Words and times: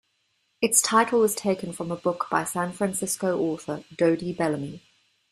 Its 0.63 0.81
title 0.81 1.19
was 1.19 1.35
taken 1.35 1.71
from 1.71 1.91
a 1.91 1.95
book 1.95 2.25
by 2.31 2.43
San 2.43 2.71
Francisco 2.73 3.39
author 3.39 3.83
Dodie 3.95 4.33
Bellamy. 4.33 4.81